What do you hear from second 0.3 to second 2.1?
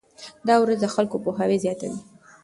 دا ورځ د خلکو پوهاوی زیاتوي.